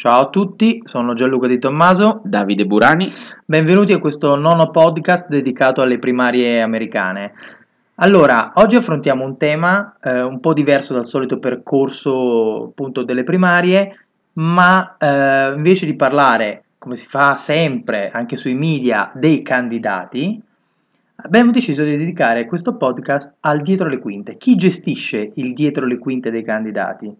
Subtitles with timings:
[0.00, 3.12] Ciao a tutti, sono Gianluca Di Tommaso, Davide Burani.
[3.44, 7.34] Benvenuti a questo nono podcast dedicato alle primarie americane.
[7.96, 14.06] Allora, oggi affrontiamo un tema eh, un po' diverso dal solito percorso appunto delle primarie,
[14.32, 20.40] ma eh, invece di parlare, come si fa sempre anche sui media, dei candidati,
[21.16, 24.38] abbiamo deciso di dedicare questo podcast al dietro le quinte.
[24.38, 27.14] Chi gestisce il dietro le quinte dei candidati?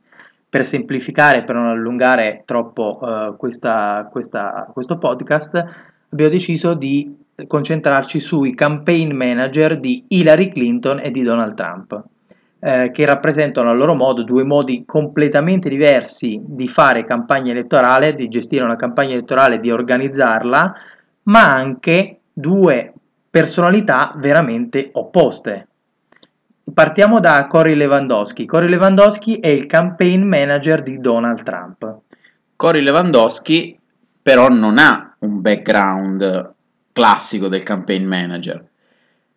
[0.51, 5.65] Per semplificare, per non allungare troppo uh, questa, questa, questo podcast,
[6.11, 12.03] abbiamo deciso di concentrarci sui campaign manager di Hillary Clinton e di Donald Trump,
[12.59, 18.29] eh, che rappresentano a loro modo due modi completamente diversi di fare campagna elettorale, di
[18.29, 20.75] gestire una campagna elettorale, di organizzarla,
[21.25, 22.93] ma anche due
[23.31, 25.69] personalità veramente opposte.
[26.73, 28.47] Partiamo da Cory Lewandowski.
[28.47, 32.01] Cory Lewandowski è il campaign manager di Donald Trump.
[32.57, 33.79] Cory Lewandowski
[34.23, 36.55] però non ha un background
[36.93, 38.65] classico del campaign manager.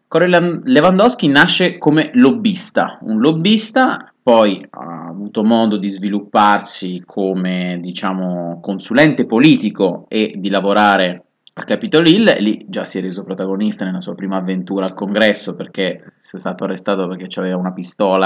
[0.08, 8.59] Cory Lewandowski nasce come lobbista, un lobbista poi ha avuto modo di svilupparsi come diciamo
[8.62, 11.25] consulente politico e di lavorare
[11.56, 14.96] a Capitol Hill e lì già si è reso protagonista nella sua prima avventura al
[14.96, 18.26] congresso perché è stato arrestato perché aveva una pistola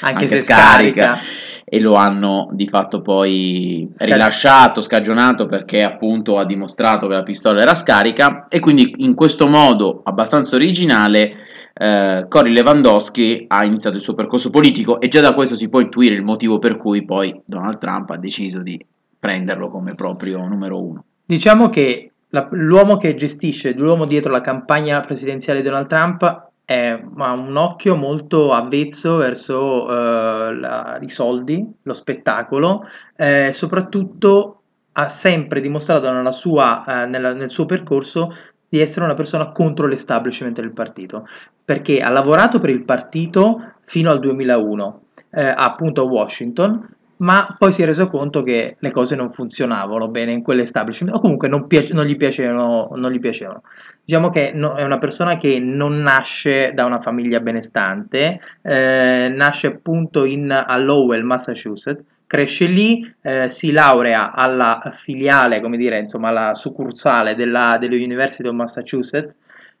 [0.00, 1.04] anche, anche se scarica.
[1.04, 1.20] scarica
[1.64, 7.22] e lo hanno di fatto poi Scag- rilasciato, scagionato perché appunto ha dimostrato che la
[7.22, 11.32] pistola era scarica e quindi in questo modo abbastanza originale
[11.72, 15.80] eh, Cory Lewandowski ha iniziato il suo percorso politico e già da questo si può
[15.80, 18.78] intuire il motivo per cui poi Donald Trump ha deciso di
[19.18, 21.04] prenderlo come proprio numero uno.
[21.24, 27.00] Diciamo che la, l'uomo che gestisce, l'uomo dietro la campagna presidenziale di Donald Trump è,
[27.16, 34.60] ha un occhio molto avvezzo verso eh, la, i soldi, lo spettacolo, eh, soprattutto
[34.92, 38.34] ha sempre dimostrato nella sua, eh, nella, nel suo percorso
[38.68, 41.26] di essere una persona contro l'establishment del partito,
[41.64, 47.72] perché ha lavorato per il partito fino al 2001, eh, appunto a Washington, ma poi
[47.72, 51.66] si è reso conto che le cose non funzionavano bene in quell'establishment o comunque non,
[51.66, 53.62] piace, non, gli, piacevano, non gli, piacevano,
[54.04, 59.66] Diciamo che no, è una persona che non nasce da una famiglia benestante, eh, nasce
[59.68, 66.28] appunto in, a Lowell, Massachusetts, cresce lì, eh, si laurea alla filiale, come dire, insomma,
[66.28, 69.34] alla succursale della, dell'University of Massachusetts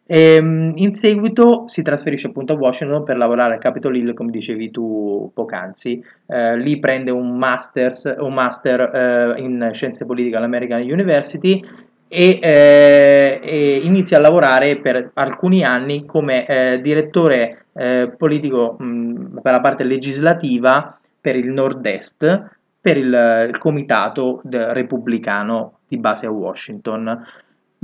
[0.06, 4.30] e, ehm, in seguito si trasferisce appunto a Washington per lavorare a Capitol Hill, come
[4.30, 6.02] dicevi tu poc'anzi.
[6.26, 11.62] Eh, lì prende un, masters, un master eh, in scienze politiche all'American University
[12.08, 19.40] e, eh, e, inizia a lavorare per alcuni anni come eh, direttore eh, politico mh,
[19.42, 22.50] per la parte legislativa per il Nord-Est,
[22.80, 27.26] per il, il comitato repubblicano di base a Washington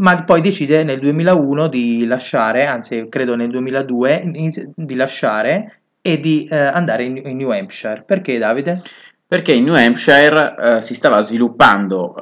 [0.03, 6.49] ma poi decide nel 2001 di lasciare, anzi credo nel 2002, di lasciare e di
[6.51, 8.03] eh, andare in, in, New Hampshire.
[8.05, 8.83] Perché Davide?
[9.27, 12.21] Perché in New Hampshire eh, si stava sviluppando eh,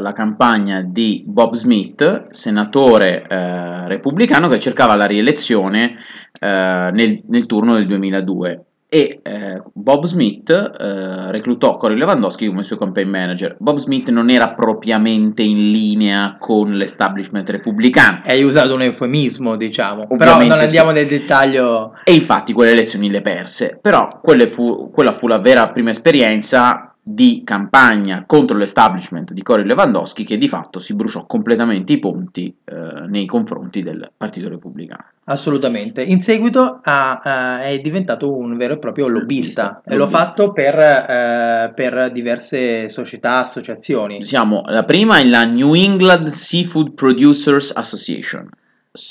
[0.00, 5.96] la campagna di Bob Smith, senatore eh, repubblicano che cercava la rielezione
[6.38, 12.62] eh, nel, nel turno del 2002 e eh, Bob Smith eh, reclutò Cory Lewandowski come
[12.62, 13.56] suo campaign manager.
[13.58, 18.22] Bob Smith non era propriamente in linea con l'establishment repubblicano.
[18.24, 20.94] Hai usato un eufemismo, diciamo, Ovviamente però non andiamo sì.
[20.94, 21.94] nel dettaglio.
[22.04, 27.42] E infatti quelle elezioni le perse, però fu, quella fu la vera prima esperienza di
[27.44, 33.06] campagna contro l'establishment di Cory Lewandowski che di fatto si bruciò completamente i ponti eh,
[33.08, 35.04] nei confronti del Partito Repubblicano.
[35.24, 36.02] Assolutamente.
[36.02, 40.76] In seguito ha, uh, è diventato un vero e proprio lobbista, e l'ho fatto per,
[40.76, 44.24] uh, per, diverse società, associazioni.
[44.24, 48.48] Siamo, la prima è la New England Seafood Producers Association.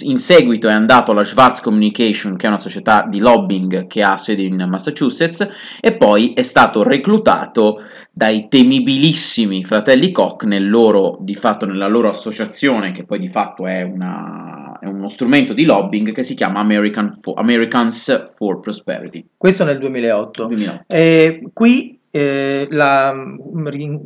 [0.06, 4.16] In seguito è andato alla Schwartz Communication, che è una società di lobbying che ha
[4.16, 5.46] sede in Massachusetts,
[5.82, 12.08] e poi è stato reclutato dai temibilissimi fratelli Koch nel loro, di fatto, nella loro
[12.08, 16.62] associazione, che poi di fatto è, una, è uno strumento di lobbying che si chiama
[16.62, 19.26] American for, Americans for Prosperity.
[19.36, 20.46] Questo nel 2008.
[20.46, 20.84] 2008.
[20.88, 23.14] Eh, qui eh, la,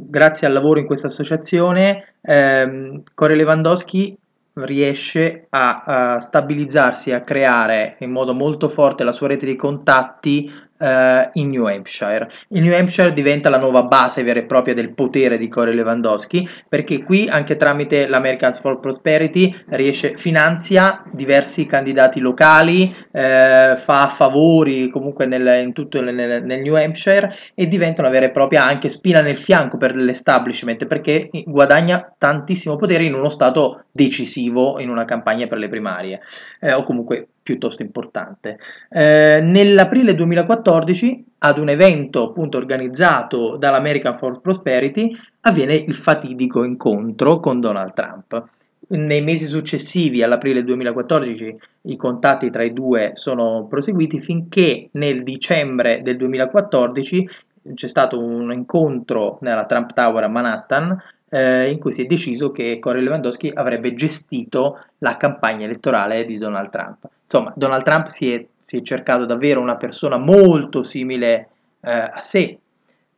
[0.10, 4.18] grazie al lavoro in questa associazione, eh, Core Lewandowski
[4.66, 10.52] riesce a, a stabilizzarsi, a creare in modo molto forte la sua rete di contatti
[10.78, 12.30] eh, in New Hampshire.
[12.50, 16.48] Il New Hampshire diventa la nuova base vera e propria del potere di Corey Lewandowski
[16.68, 24.90] perché qui anche tramite l'Americans for Prosperity riesce, finanzia diversi candidati locali, eh, fa favori
[24.90, 28.90] comunque nel, in tutto nel, nel, New Hampshire e diventa una vera e propria anche
[28.90, 35.06] spina nel fianco per l'establishment perché guadagna tantissimo potere in uno stato decisivo in una
[35.06, 36.20] campagna per le primarie
[36.60, 38.60] eh, o comunque piuttosto importante.
[38.90, 47.40] Eh, nell'aprile 2014, ad un evento appunto organizzato dall'American for Prosperity, avviene il fatidico incontro
[47.40, 48.48] con Donald Trump.
[48.90, 56.02] Nei mesi successivi, all'aprile 2014, i contatti tra i due sono proseguiti finché nel dicembre
[56.04, 57.30] del 2014
[57.76, 60.98] c'è stato un incontro nella Trump Tower a Manhattan
[61.30, 66.38] eh, in cui si è deciso che Corey Lewandowski avrebbe gestito la campagna elettorale di
[66.38, 67.08] Donald Trump.
[67.24, 71.50] Insomma, Donald Trump si è, si è cercato davvero una persona molto simile
[71.82, 72.60] eh, a sé,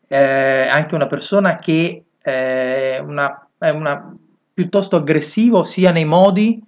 [0.07, 4.15] eh, anche una persona che eh, una, è una,
[4.53, 6.61] piuttosto aggressivo sia nei modi,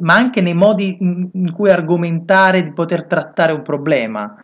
[0.00, 4.36] ma anche nei modi in, in cui argomentare di poter trattare un problema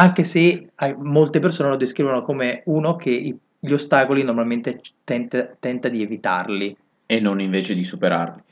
[0.00, 6.02] anche se molte persone lo descrivono come uno che gli ostacoli normalmente tenta, tenta di
[6.02, 6.76] evitarli.
[7.06, 8.42] E non invece di superarli.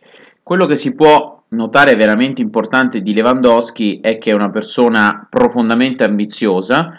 [0.42, 6.04] Quello che si può notare veramente importante di Lewandowski è che è una persona profondamente
[6.04, 6.96] ambiziosa,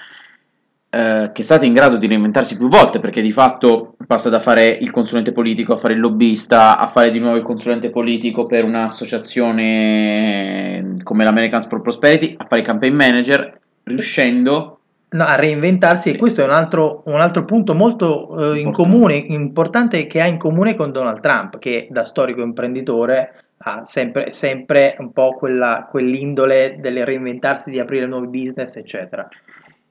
[0.89, 4.39] eh, che è stata in grado di reinventarsi più volte, perché di fatto passa da
[4.39, 8.45] fare il consulente politico a fare il lobbista, a fare di nuovo il consulente politico
[8.45, 14.76] per un'associazione come l'American Sport Prosperity, a fare il campaign manager, riuscendo
[15.09, 16.15] No, a reinventarsi, sì.
[16.15, 20.25] e questo è un altro, un altro punto molto eh, in comune, importante che ha
[20.25, 25.87] in comune con Donald Trump, che da storico imprenditore ha sempre, sempre un po' quella,
[25.89, 29.25] quell'indole del reinventarsi, di aprire nuovi business, eccetera.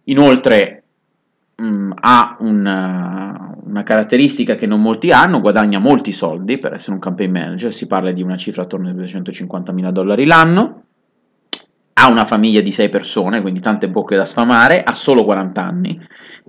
[0.04, 0.82] Inoltre
[1.54, 6.92] mh, mm, ha una, una, caratteristica che non molti hanno, guadagna molti soldi per essere
[6.92, 10.82] un campaign manager, si parla di una cifra attorno ai 250 mila dollari l'anno
[11.98, 15.98] ha una famiglia di sei persone, quindi tante bocche da sfamare, ha solo 40 anni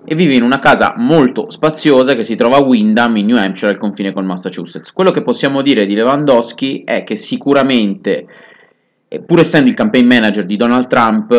[0.03, 3.71] e vive in una casa molto spaziosa che si trova a Windham in New Hampshire
[3.71, 4.91] al confine col Massachusetts.
[4.91, 8.25] Quello che possiamo dire di Lewandowski è che sicuramente,
[9.07, 11.31] eh, pur essendo il campaign manager di Donald Trump,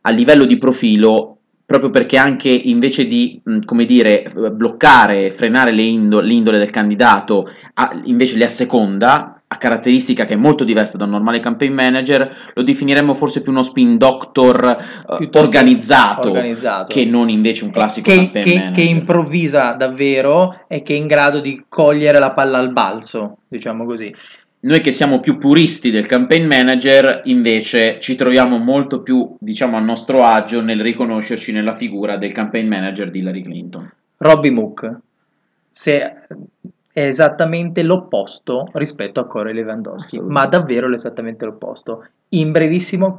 [0.00, 6.70] a livello di profilo, proprio perché anche invece di, come dire, bloccare, frenare l'indole del
[6.70, 7.48] candidato,
[8.04, 12.62] invece le asseconda, a caratteristica che è molto diversa da un normale campaign manager, lo
[12.62, 18.16] definiremmo forse più uno spin doctor uh, organizzato, organizzato, che non invece un classico che,
[18.16, 18.84] campaign che, manager.
[18.84, 23.84] Che improvvisa davvero e che è in grado di cogliere la palla al balzo, diciamo
[23.84, 24.12] così.
[24.60, 29.80] Noi che siamo più puristi del campaign manager, invece, ci troviamo molto più, diciamo, a
[29.80, 33.92] nostro agio nel riconoscerci nella figura del campaign manager di Hillary Clinton.
[34.16, 34.90] Robbie Mook.
[35.70, 36.14] Se
[36.94, 42.06] è esattamente l'opposto rispetto a Corey Lewandowski, ma davvero esattamente l'opposto.
[42.28, 43.18] In brevissimo,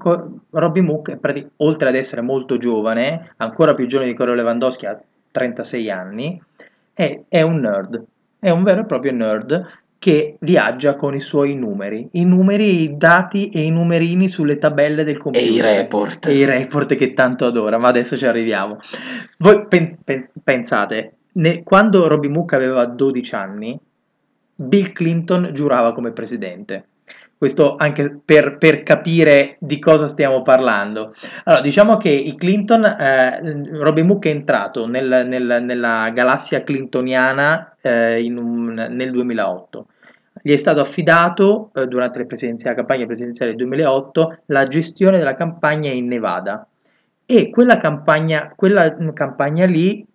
[0.52, 1.18] Robbie Mook,
[1.58, 4.98] oltre ad essere molto giovane, ancora più giovane di Corey Lewandowski, ha
[5.30, 6.42] 36 anni,
[6.94, 8.02] è, è un nerd,
[8.40, 9.68] è un vero e proprio nerd
[10.00, 15.04] che viaggia con i suoi numeri, i numeri, i dati e i numerini sulle tabelle
[15.04, 15.50] del computer.
[15.50, 16.28] E i report.
[16.28, 18.80] E i report che tanto adora, ma adesso ci arriviamo.
[19.40, 23.80] Voi pen- pen- pensate, ne, quando Robbie Mook aveva 12 anni,
[24.56, 26.88] Bill Clinton giurava come presidente.
[27.38, 31.14] Questo anche per, per, capire di cosa stiamo parlando.
[31.44, 37.76] Allora, diciamo che i Clinton, eh, Robbie Mook è entrato nel, nel, nella galassia clintoniana
[37.82, 39.88] eh, un, nel 2008.
[40.42, 45.92] Gli è stato affidato eh, durante la campagna presidenziale del 2008 la gestione della campagna
[45.92, 46.66] in Nevada
[47.26, 50.06] e quella campagna, quella campagna lì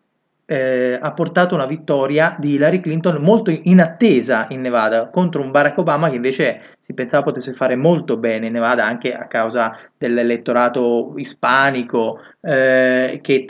[0.50, 5.78] eh, ha portato una vittoria di Hillary Clinton molto inattesa in Nevada contro un Barack
[5.78, 11.12] Obama che invece si pensava potesse fare molto bene in Nevada anche a causa dell'elettorato
[11.18, 13.46] ispanico eh, che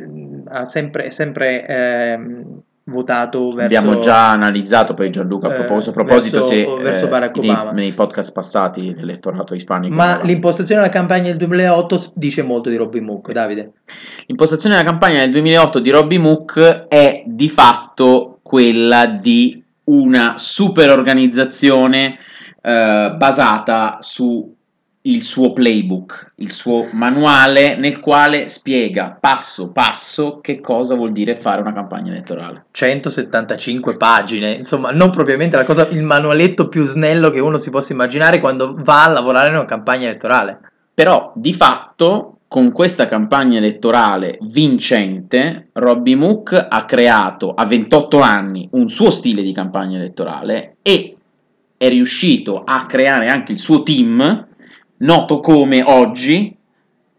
[0.48, 2.18] ha sempre, sempre eh,
[2.90, 3.78] votato verso...
[3.78, 7.48] Abbiamo già analizzato poi Gianluca a eh, proposito, a proposito verso, se, verso Barack nei,
[7.48, 7.70] Obama.
[7.70, 9.94] nei podcast passati l'elettorato ispanico.
[9.94, 13.72] Ma l'impostazione della campagna del 2008 dice molto di Robby Mook, Davide.
[14.26, 20.90] L'impostazione della campagna del 2008 di Robby Mook è di fatto quella di una super
[20.90, 22.18] organizzazione
[22.62, 24.54] eh, basata su
[25.02, 31.40] il suo playbook, il suo manuale nel quale spiega passo passo che cosa vuol dire
[31.40, 32.66] fare una campagna elettorale.
[32.70, 38.40] 175 pagine, insomma, non propriamente cosa, il manualetto più snello che uno si possa immaginare
[38.40, 40.60] quando va a lavorare in una campagna elettorale.
[40.92, 48.68] Però di fatto con questa campagna elettorale vincente, Robbie Mook ha creato a 28 anni
[48.72, 51.16] un suo stile di campagna elettorale e
[51.76, 54.48] è riuscito a creare anche il suo team,
[55.00, 56.56] noto come oggi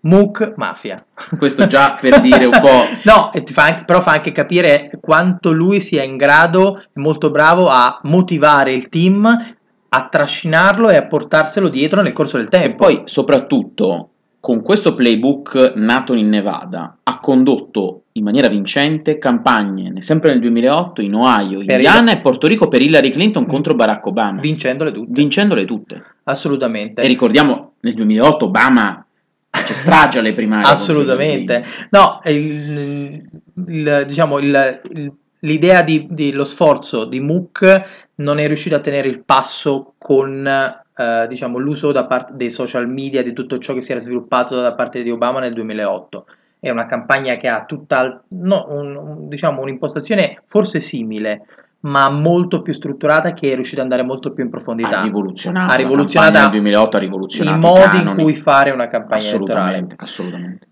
[0.02, 1.04] Mook Mafia.
[1.38, 2.86] Questo già per dire un po'.
[3.06, 8.00] no, fa anche, però fa anche capire quanto lui sia in grado, molto bravo a
[8.04, 9.56] motivare il team,
[9.90, 12.68] a trascinarlo e a portarselo dietro nel corso del tempo.
[12.68, 14.10] E poi, soprattutto,
[14.40, 21.02] con questo playbook nato in Nevada, ha condotto in maniera vincente campagne, sempre nel 2008,
[21.02, 24.42] in Ohio, Indiana e Porto Rico per Hillary Clinton contro Barack Obama.
[24.42, 25.12] Vincendole tutte.
[25.12, 26.04] Vincendole tutte.
[26.24, 27.02] Assolutamente.
[27.02, 29.06] E ricordiamo, nel 2008 Obama
[29.52, 30.72] c'è strage alle primarie.
[30.72, 31.66] Assolutamente.
[31.90, 33.24] No, il,
[33.68, 39.08] il, diciamo, il, l'idea di, di, lo sforzo di Mook non è riuscito a tenere
[39.08, 43.82] il passo con eh, diciamo, l'uso da parte dei social media, di tutto ciò che
[43.82, 46.26] si era sviluppato da parte di Obama nel 2008.
[46.60, 51.46] È una campagna che ha tutta no, un, diciamo, un'impostazione forse simile,
[51.82, 55.00] ma molto più strutturata che è riuscita ad andare molto più in profondità.
[55.00, 55.74] Ha rivoluzionato.
[55.74, 60.04] Ha rivoluzionato nel 2008 ha rivoluzionato i modi in cui fare una campagna assolutamente, elettorale.
[60.04, 60.68] Assolutamente.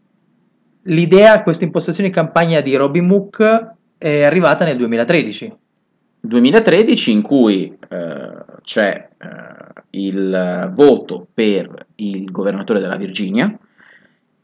[0.83, 5.53] L'idea, questa impostazione di campagna di Robin Mook è arrivata nel 2013.
[6.21, 9.27] 2013 in cui eh, c'è eh,
[9.91, 13.57] il voto per il governatore della Virginia,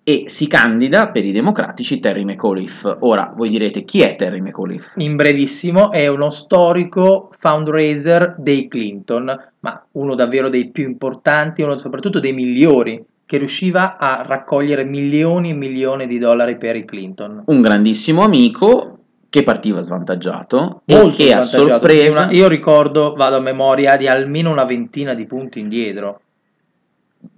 [0.08, 2.98] e si candida per i democratici Terry McAuliffe.
[3.00, 4.92] Ora voi direte chi è Terry McAuliffe?
[5.02, 11.80] In brevissimo è uno storico fundraiser dei Clinton, ma uno davvero dei più importanti, uno
[11.80, 17.42] soprattutto dei migliori che riusciva a raccogliere milioni e milioni di dollari per i Clinton.
[17.48, 23.38] Un grandissimo amico che partiva svantaggiato Molto e che a sorpresa una, io ricordo, vado
[23.38, 26.22] a memoria di almeno una ventina di punti indietro.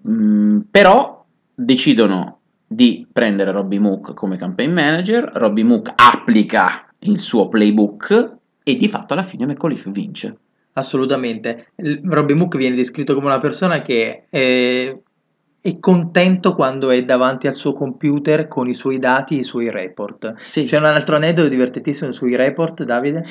[0.05, 1.23] Mm, però
[1.55, 2.36] decidono
[2.67, 8.89] di prendere Robbie Mook come campaign manager, Robbie Mook applica il suo playbook e di
[8.89, 10.37] fatto alla fine McAuliffe vince.
[10.73, 11.71] Assolutamente.
[12.03, 14.95] Robbie Mook viene descritto come una persona che è,
[15.61, 19.71] è, contento quando è davanti al suo computer con i suoi dati e i suoi
[19.71, 20.35] report.
[20.39, 20.65] Sì.
[20.65, 23.25] C'è un altro aneddoto divertentissimo sui report, Davide?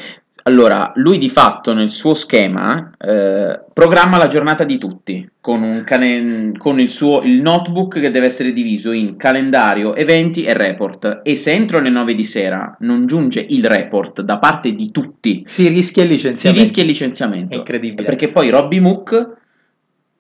[0.47, 6.53] Allora, lui di fatto nel suo schema eh, programma la giornata di tutti con, cane-
[6.57, 11.23] con il, suo, il notebook che deve essere diviso in calendario, eventi e report.
[11.25, 15.43] E se entro le 9 di sera non giunge il report da parte di tutti,
[15.47, 16.63] si rischia il licenziamento.
[16.63, 17.55] Si rischia il licenziamento.
[17.55, 18.05] È incredibile.
[18.05, 19.37] Perché poi Robby Mook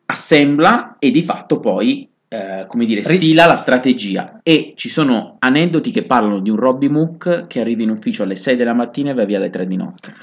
[0.07, 5.91] assembla e di fatto poi eh, come dire, stila la strategia e ci sono aneddoti
[5.91, 9.15] che parlano di un Robby Mook che arriva in ufficio alle 6 della mattina e
[9.15, 10.15] va via alle 3 di notte.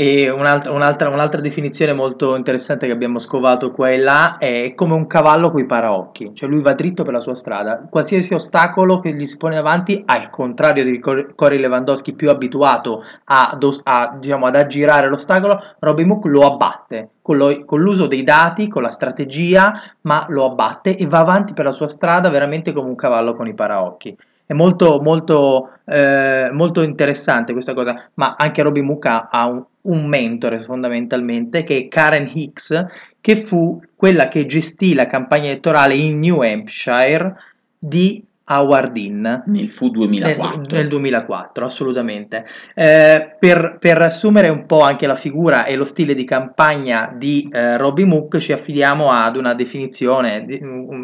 [0.00, 4.94] E un'altra, un'altra, un'altra, definizione molto interessante che abbiamo scovato qua e là è come
[4.94, 9.00] un cavallo con i paraocchi, cioè lui va dritto per la sua strada, qualsiasi ostacolo
[9.00, 14.46] che gli si pone davanti, al contrario di Corey Lewandowski più abituato a, a, diciamo,
[14.46, 18.92] ad aggirare l'ostacolo, Robby Mook lo abbatte con, lo, con l'uso dei dati, con la
[18.92, 23.34] strategia, ma lo abbatte e va avanti per la sua strada veramente come un cavallo
[23.34, 24.16] con i paraocchi.
[24.48, 30.06] È molto, molto, eh, molto interessante questa cosa, ma anche Robby Mook ha un, un
[30.06, 32.86] mentore fondamentalmente che è Karen Hicks,
[33.20, 37.36] che fu quella che gestì la campagna elettorale in New Hampshire
[37.78, 42.46] di Howard Dean nel fu 2004 nel, nel 2004 assolutamente.
[42.72, 47.50] Eh, per, per assumere un po' anche la figura e lo stile di campagna di
[47.52, 50.58] eh, Robbie Mook ci affidiamo ad una definizione di,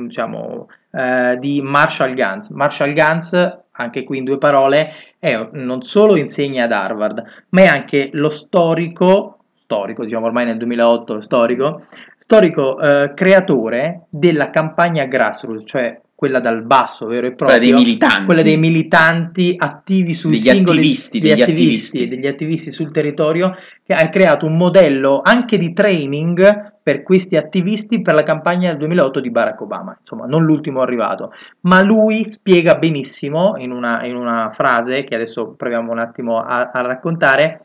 [0.07, 6.17] diciamo eh, di Marshall Gantz Marshall Gantz anche qui in due parole è, non solo
[6.17, 11.87] insegna ad Harvard ma è anche lo storico storico diciamo ormai nel 2008 storico
[12.19, 17.85] storico eh, creatore della campagna grassroots cioè quella dal basso vero e proprio, quella dei
[17.85, 22.09] militanti, quella dei militanti attivi sui degli singoli attivisti, degli, degli attivisti, attivisti.
[22.09, 28.03] degli attivisti sul territorio, che ha creato un modello anche di training per questi attivisti
[28.03, 32.75] per la campagna del 2008 di Barack Obama, insomma non l'ultimo arrivato, ma lui spiega
[32.75, 37.65] benissimo in una, in una frase che adesso proviamo un attimo a, a raccontare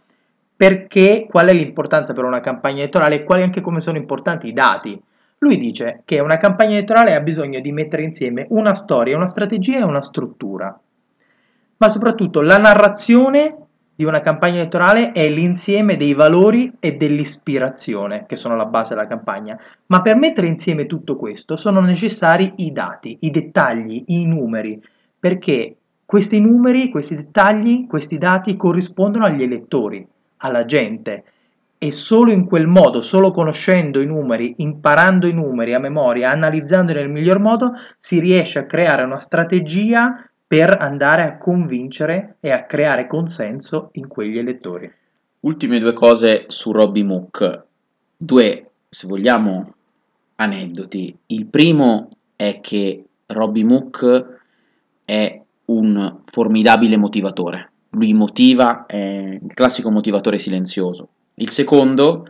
[0.56, 4.54] perché qual è l'importanza per una campagna elettorale e quali anche come sono importanti i
[4.54, 4.98] dati.
[5.40, 9.80] Lui dice che una campagna elettorale ha bisogno di mettere insieme una storia, una strategia
[9.80, 10.80] e una struttura,
[11.76, 13.68] ma soprattutto la narrazione
[14.00, 19.08] di una campagna elettorale è l'insieme dei valori e dell'ispirazione che sono la base della
[19.08, 24.82] campagna, ma per mettere insieme tutto questo sono necessari i dati, i dettagli, i numeri,
[25.20, 25.76] perché
[26.06, 31.24] questi numeri, questi dettagli, questi dati corrispondono agli elettori, alla gente.
[31.78, 37.00] E solo in quel modo, solo conoscendo i numeri, imparando i numeri a memoria, analizzandoli
[37.00, 42.64] nel miglior modo, si riesce a creare una strategia per andare a convincere e a
[42.64, 44.92] creare consenso in quegli elettori.
[45.42, 47.66] Ultime due cose su Robby Mook,
[48.18, 49.74] due, se vogliamo,
[50.38, 51.16] aneddoti.
[51.28, 54.38] Il primo è che Robby Mook
[55.06, 57.72] è un formidabile motivatore.
[57.92, 58.98] Lui motiva, è
[59.40, 61.10] il classico motivatore silenzioso.
[61.36, 62.28] Il secondo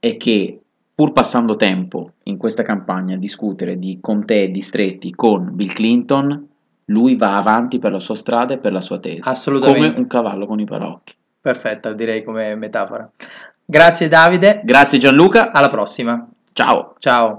[0.00, 0.60] è che
[0.92, 6.48] pur passando tempo in questa campagna a discutere di contee e distretti con Bill Clinton,
[6.86, 9.28] lui va avanti per la sua strada e per la sua tesi.
[9.28, 9.88] Assolutamente.
[9.88, 11.14] Come un cavallo con i paraocchi.
[11.40, 13.08] Perfetto, direi come metafora.
[13.64, 14.60] Grazie Davide.
[14.64, 15.52] Grazie Gianluca.
[15.52, 16.26] Alla prossima.
[16.52, 16.94] Ciao.
[16.98, 17.30] Ciao.